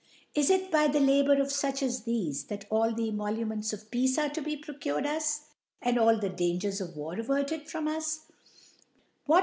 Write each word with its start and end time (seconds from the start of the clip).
Is 0.33 0.49
it 0.49 0.71
by 0.71 0.87
the 0.87 0.99
Labour, 0.99 1.39
of 1.39 1.49
fuch 1.49 1.83
as 1.83 2.01
thtfe, 2.05 2.49
chat 2.49 2.65
all 2.71 2.91
th<r 2.91 3.09
Emoluments, 3.09 3.71
of 3.71 3.91
Ptacc 3.91 4.17
are 4.17 4.29
to 4.33 4.41
be 4.41 4.57
procured 4.57 5.05
us» 5.05 5.41
and 5.79 5.97
^ii 5.97 6.19
the 6.21 6.27
D^angers 6.31 6.81
of 6.81 6.97
War 6.97 7.19
averted 7.19 7.69
from 7.69 7.87
US'? 7.87 8.21